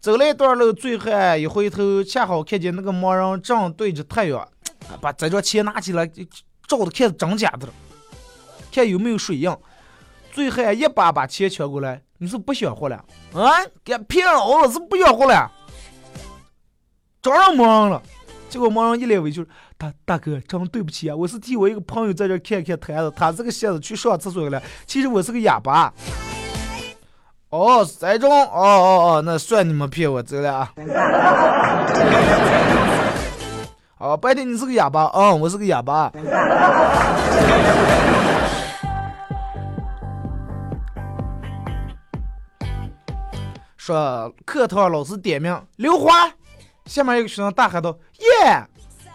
[0.00, 4.44] 走了一段路，醉汉一回头，恰好看见那个盲人正对着太阳，
[5.00, 6.04] 把这张钱拿起来，
[6.66, 7.72] 照的看是真假的了，
[8.72, 9.56] 看有没有水印。
[10.32, 12.96] 醉汉一把把钱抢过来，你是不想活了
[13.32, 13.52] 啊？
[13.84, 15.48] 给骗了我，是不想活了？
[17.22, 18.02] 找上盲人了。
[18.54, 19.44] 结果盲人一脸委屈，
[19.76, 25.92] 大大哥，真对不起啊，我是替我一个朋友在这儿看看摊子，他这个鞋子去上厕所了，其实我是个哑巴。
[27.48, 30.72] 哦，是这种，哦哦哦，那算你们骗我走了啊。
[33.98, 36.12] 哦，白天你是个哑巴，嗯，我是个哑巴。
[43.76, 46.30] 说课堂老师点名刘华，
[46.86, 47.98] 下面一个学生大喊道：“！”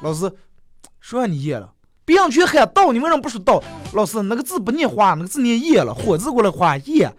[0.02, 0.32] 老师
[1.00, 1.72] 说你耶了，
[2.06, 3.62] 别人去喊到，你为什么不说到？
[3.94, 7.12] 老师那个字不念花，那个字念耶了，火字过来画耶。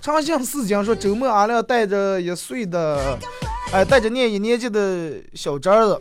[0.00, 3.18] 长相思讲说，周末阿亮带着一岁的，
[3.72, 6.00] 哎，带着念一年级的小侄儿子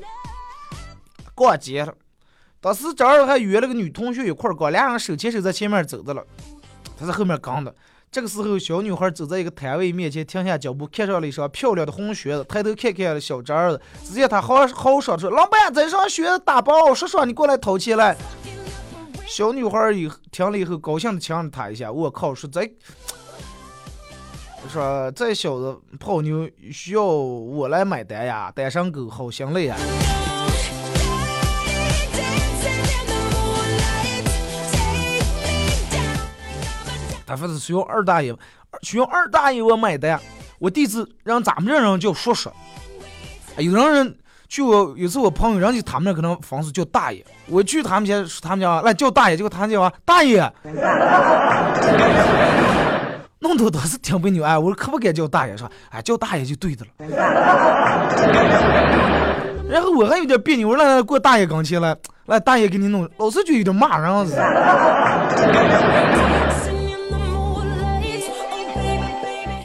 [1.36, 1.94] 逛街了。
[2.62, 6.24] 当时侄儿还约了个女同学一块儿逛，俩人手牵手在前面走的了，
[6.98, 7.76] 他在后面跟的。
[8.12, 18.18] 这个时候，小女孩走在一个摊位面前，停下脚步，看上了一双漂亮的红靴子，抬头看看小侄儿子，只见他好好说说：“老板，这双靴子打包，叔叔你过来掏钱来。”
[19.28, 21.92] 小女孩以听了以后，高兴的亲了他一下。
[21.92, 22.68] 我靠，说这，
[24.68, 28.52] 说这小子泡妞需要我来买单呀？
[28.56, 29.78] 单身狗好心累呀！
[37.30, 38.36] 他说是需要二大爷，
[38.82, 40.20] 需要二大爷我买单。
[40.58, 42.50] 我第一次让咱们这人叫叔叔，
[43.58, 50.52] 有的人去我有次我朋友，人家他们那可能房子叫大爷，我去他们家他们家来叫大爷，结果他们叫啊大爷，
[53.42, 56.92] 弄得我当时挺别扭哎，我可不敢叫大爷，说哎叫大爷就对的了。
[59.70, 64.12] 然后我还有点别扭，我说过大爷跟前来，来大爷给你弄，老是就有点骂人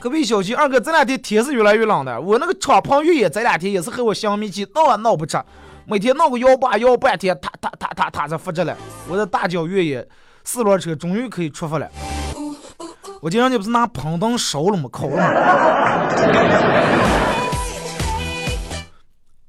[0.05, 2.21] 隔壁小区二哥，这两天天是越来越冷了。
[2.21, 5.43] 我那个敞篷越野这两天也是和我相米起，闹也闹不着，
[5.87, 8.77] 每天闹个幺八幺半天，他他他他他着发着了。
[9.09, 10.07] 我的大脚越野
[10.45, 11.89] 四轮车终于可以出发了。
[13.23, 14.91] 我今天你不是拿喷灯烧了吗？
[14.93, 15.25] 烤了吗？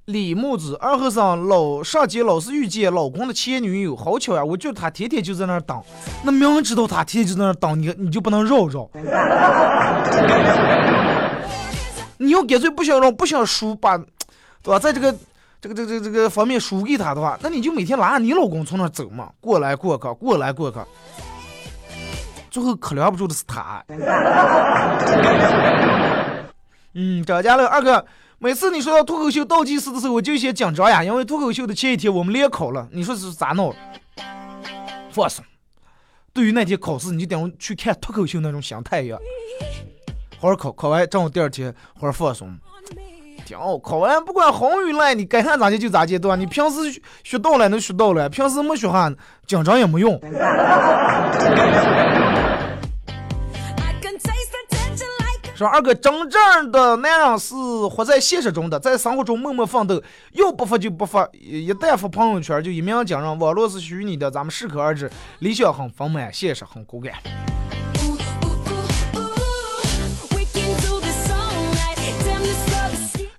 [0.06, 4.46] 李木子二和尚老上街老是遇见老公的前女友，好巧呀！
[4.46, 5.82] 我觉得他天天就在那儿等，
[6.24, 8.88] 那明知道他天天就在那儿等你，你就不能绕绕。
[12.18, 14.06] 你要干脆不想让不想输，把对
[14.68, 14.78] 吧？
[14.78, 15.12] 在这个
[15.60, 20.78] 这个这个这个这个方面输给他的话，那你就每天拉着你老公从那儿走嘛，过来过去，过来过去，
[22.52, 23.84] 最后可留不住的是他。
[26.94, 28.06] 嗯，张家乐二哥，
[28.38, 33.74] 每次你说到脱口秀倒计时的时候，我就有些紧张呀，因为脱口秀的前一天我们联考了，你说是咋弄？
[35.12, 35.44] 放松。
[36.34, 39.18] 对于那天考试，你就等于去看脱口秀那种心态一样，
[40.38, 42.54] 好好考，考完正好第二天好好放松。
[43.46, 46.36] 挺好，考完不管好与赖，你该看咋接就咋接，对吧？
[46.36, 49.10] 你平时学到了能学到了，平时没学哈，
[49.48, 50.20] 紧张也没用。
[55.56, 57.56] 说二哥，真正的男人是
[57.90, 60.04] 活在现实中的，在生活中默默奋斗，
[60.34, 63.40] 要不发就不发，一旦发朋友圈就一鸣惊人。
[63.40, 65.10] 网络是虚拟的，咱们适可而止。
[65.40, 67.14] 理想很丰满，现实很骨感。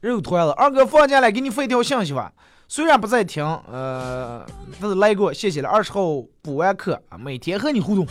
[0.00, 2.32] 肉团子，二哥放假了，给你发一条信息吧。
[2.66, 4.42] 虽然不在听，呃，
[4.80, 5.68] 但是来过，谢谢了。
[5.68, 6.00] 二十号
[6.40, 8.06] 补完课，每天和你互动。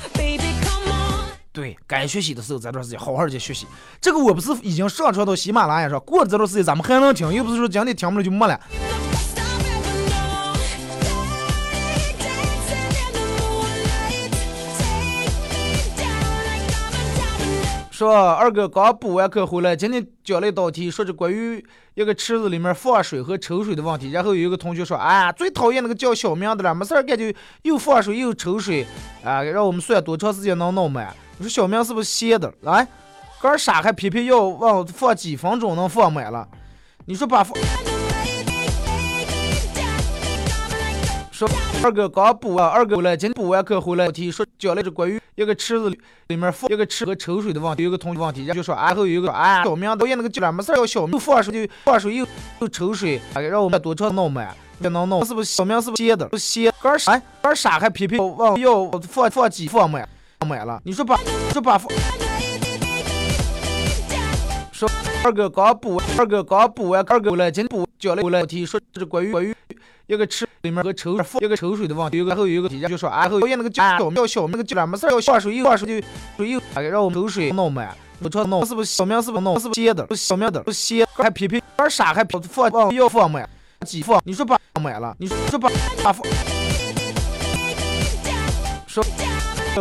[1.56, 3.66] 对该学习的时候，这段时间好好去学习。
[4.01, 8.60] 这个我不是已经上传到喜马拉雅上，过了这段时间咱们还能听，又不是说今天听不了就没了。
[17.89, 24.12] 说二哥刚补完课回来，今天讲了一道题，说是关于一个池子里面放水和抽水的问题。
[24.12, 27.24] 然后有一个同学说，哎，最讨厌那个叫小明的了，没事儿干就
[27.62, 28.86] 又放水又抽水，
[29.24, 31.16] 啊，让我们算多长时间能弄满。
[31.38, 32.53] 我说小明是不是闲的？
[32.61, 32.88] 来，
[33.41, 36.47] 干傻还偏偏要往放几分钟能放满了？
[37.05, 37.57] 你说把放。
[41.31, 41.49] 说
[41.83, 52.25] 二哥刚补完，二哥回来，今天补完课回来，题说讲了这关于一个池子里里面放一个池和抽水的问题，有一个同学问题，然后就说，然后有一个啊，小明导演那个剧了，没事儿要小明放水就放水又
[52.61, 56.25] 又抽水，啊让我们多长弄满，也能弄，是不是小明是不是闲的？
[56.29, 57.21] 不是闲，干啥？
[57.41, 60.07] 干傻还偏偏往要放放几放满
[60.43, 60.81] 买了？
[60.83, 61.17] 你说把
[61.53, 61.79] 说把。
[64.71, 64.89] 说
[65.23, 69.55] 二哥刚补，二哥刚补完，二哥回来，今补讲了回来题，说这是关于关于
[70.07, 80.05] 一个池里面和抽一个抽水的问题，然后有一个题，就说啊，后讨厌那个叫小叫小那个叫，没事儿要放水又放水就水又啊让我们抽水弄满，我说弄是不是小明是不是弄是不是闲的？
[80.05, 83.49] 不小明的，不是闲还偏偏玩傻还偏放要放满
[83.86, 84.21] 几放？
[84.25, 85.69] 你说把买了，你说把
[86.03, 86.21] 把放
[88.86, 89.01] 说。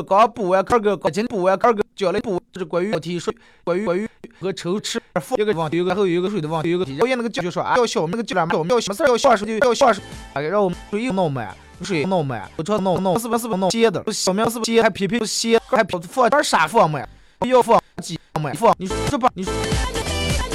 [0.02, 3.32] 刚补完，二哥刚今补完，二哥讲了补，这是关于题说
[3.62, 4.08] 关于关于
[4.40, 14.04] 和抽吃放一个问题，有个然后有一个水的问题，有个题，讨厌那个就说啊，要小那个叫了，要小没事儿要下水就要下水，啊让我们水又弄满，水弄满，我操弄弄是不是不弄歇的？
[14.12, 17.08] 小明是不是歇还偏偏歇还放点啥放满？
[17.46, 18.54] 要放几放满？
[18.54, 19.44] 放你说吧，你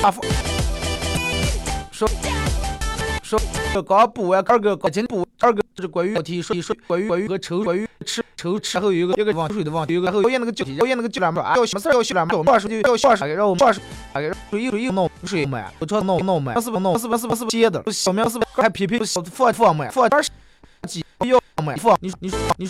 [0.02, 0.22] 啊放
[1.92, 2.08] 说。
[3.30, 3.40] 说
[3.84, 17.84] 刚补完，二哥刚今补，二哥这是关于题说说关于关于和抽关于吃抽吃，然后有一个一个往水的问题，有个然后讨厌那个叫讨厌那个叫了啊，要没事儿要洗了，要放水就要放水，让我们放水，啊让水又水又弄水满，我操弄弄满，是不是弄是不是是不是歇的？
[17.92, 20.24] 小明是不是还偏偏放放满放点
[20.88, 22.68] 几要满放你你你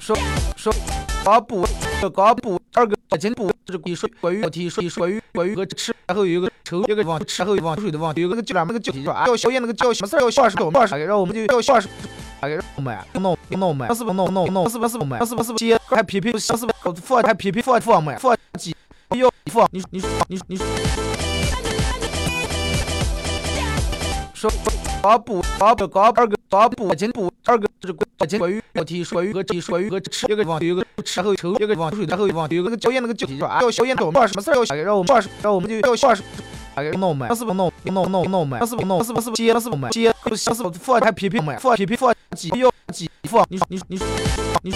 [0.00, 0.16] 说
[0.56, 0.74] 说
[1.24, 1.64] 刚补
[2.12, 11.90] 刚补二哥今补这是关于说关于题说关于关于和吃，然后有一个抽一个往吃，然后往水的往有个叫了那个叫题说啊要讨厌那个叫没事儿要放水放水，让我们就要放水。
[12.40, 14.68] 啊，给弄满，弄弄满，是不是弄弄弄？
[14.70, 15.24] 是不是不满？
[15.26, 15.78] 是不是不接？
[15.84, 16.66] 还偏偏是不是
[17.02, 18.74] 放还偏偏放放满放几
[19.10, 19.68] 要放？
[19.70, 20.56] 你你你你
[24.32, 24.50] 说
[25.02, 27.94] 刚补刚补刚二个刚补今补二个这是
[28.28, 36.12] 今关于题关于和题关于和吃一个往有个吃然后抽一个往水然后往有个教验那个叫题说啊要小验懂放什么事儿要让我们放让我们就要放
[36.74, 38.60] 啊给弄满，是不是弄弄弄弄满？
[38.66, 39.54] 是不是弄是不是不接？
[39.54, 40.14] 是不是满接？
[40.24, 41.58] 不是是不是放还偏偏满？
[41.58, 43.46] 放偏偏放几要几放？
[43.48, 43.98] 你你你
[44.62, 44.72] 你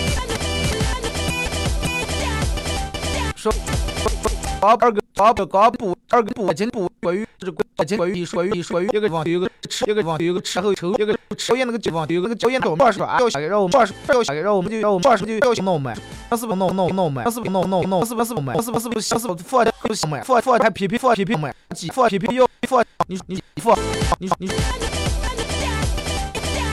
[3.37, 4.36] 说刚
[4.66, 13.18] 二个刚补刚补二个补今补关于这个今关于关于关于一个往有个吃一个往有个吃然后抽一个抽烟那个就往有个教验懂放是吧？
[13.20, 13.72] 要让我们
[14.06, 15.94] 放要让我们就让我们放就要弄满，
[16.30, 17.30] 是不是弄弄弄满？
[17.30, 18.04] 是不是弄弄弄？
[18.04, 18.62] 是不是满？
[18.62, 20.24] 是不是不是是不是放放满？
[20.24, 21.54] 放放还偏偏放偏偏满？
[21.74, 23.76] 几放偏偏要放你你放
[24.18, 24.48] 你你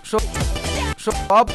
[0.04, 0.20] 说
[0.98, 1.46] 说刚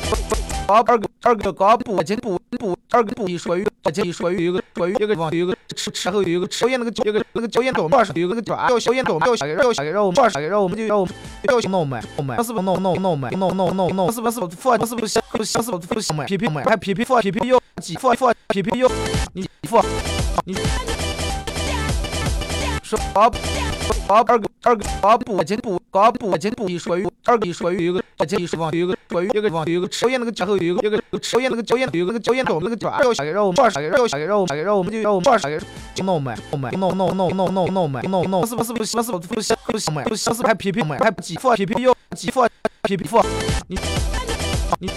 [0.68, 11.14] 刚二个二个刚补今补补二个补关于今关于有个关于一个往有个吃吃后有一个吃验那个一个那个教验懂放是有个叫要小验懂要要让我们放让我们就让我们
[11.44, 18.86] 要弄满弄满是不是弄弄弄满弄弄弄弄是不是放是不是是不是是不是不是满偏偏满还偏偏放偏偏要几放放偏偏要
[19.32, 19.82] 你放
[20.44, 20.54] 你
[22.82, 22.98] 说
[24.08, 35.58] 刚刚二个二个刚补今补刚不进步一说有二个一说有一个我进一说往有一个说有一个往有一个抽烟那个之后有一个一个抽烟那个抽烟有个抽烟筒那个抓要下给让我们抓下给让我下给让我们下给让我们就让我们抓下给
[35.94, 42.46] 就弄买弄买弄弄弄弄弄弄买弄弄是不是不是不是不是不是不是买不是还皮皮买还几副皮皮要几副
[42.84, 43.20] 皮皮副
[43.68, 43.78] 你
[44.80, 44.88] 你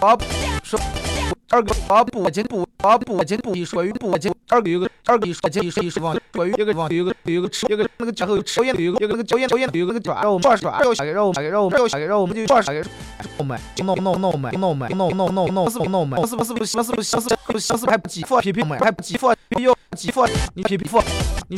[0.00, 0.16] 啊
[0.62, 1.13] 说。
[1.54, 12.82] 二个啊不进步啊不进步一说有不进二个有个二个一说进一说一说往说有一个往有个有个吃一个那个之后抽烟有个有个那个抽烟抽烟有个抓让我们抓抓要下给让我们下给让我们要下给让我们就抓下给
[13.38, 21.00] 我们弄弄弄买弄买弄弄弄弄是不弄买是不是不是是不是是不是是还不几副皮皮买还不几副要几副你皮皮副
[21.46, 21.56] 你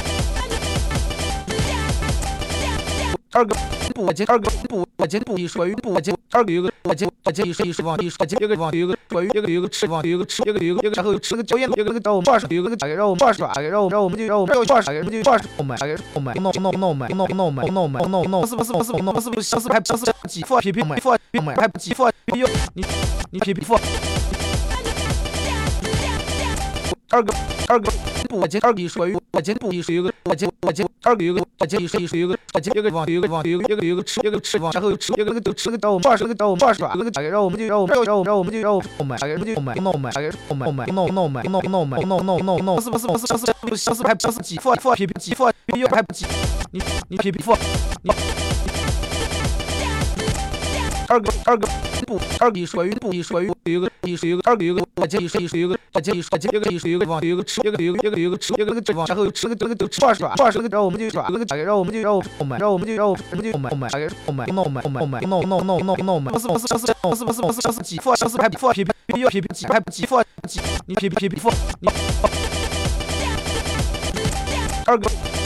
[3.36, 3.54] 二个
[3.94, 21.10] 不进二个不我进步一说有不进二个有个我进我进一说一说往一说一个往有个说有一个有个吃往有个吃一个有个有个然后吃个抽烟有个那个找我们抓手有个那个打给让我们抓手打给让我们让我们就让我们要抓手给我们就抓手买打给我买弄弄弄买弄弄买弄买弄弄是不是不是不是不是不是还不是几副皮皮买副
[21.44, 22.82] 买还不几副哟你
[23.32, 23.78] 你皮皮副
[27.16, 27.32] 二个
[27.68, 27.90] 二个
[28.28, 46.26] 不我进二个一说有我进不一说有个我进我进二个有个我进一说一说有个我进一个往有个往有个有个有个吃一个吃往然后吃一个那个就吃个找我们抓手个找我们抓手那个给让我们就让我们让我们让我们就让我们买打给我们就买弄买打给我买买弄弄买弄弄买弄弄弄弄是不是不是不是不是不是还不是几副副皮皮几副又还不几
[46.72, 47.56] 你你皮皮副
[48.02, 48.10] 你
[51.08, 51.68] 二个二个
[52.06, 71.50] 不二个一说有不一说有有个一说有个二个有个我进一说一说有个我进一说进一个一说有个往有个吃一个有个有个有个吃一个那个往然后吃个这个就抓抓抓那个让我们就抓那个打给让我们就让我买让我们就让我们就买买打给我买弄买买买弄弄弄弄弄买不是不是不是不是不是不是不是几副不是还副皮皮要皮皮几还几副几你皮皮皮皮副
[71.80, 71.88] 你
[74.86, 75.45] 二个。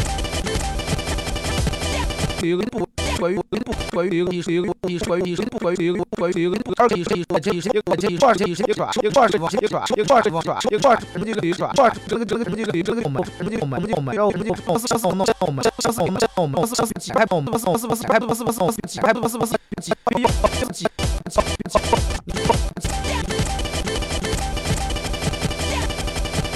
[2.49, 2.87] 个不。
[3.21, 17.51] 说有不说有一说有一说有一说不说有不说有不二个一说一说这一说我这一抓这一说一抓一抓是往一抓一抓是往抓一抓我们这个一抓抓这个这个这个这个这个我们我们就我们我们就我们要我们就我是不是我们我们是不是我们我们是不是几排我们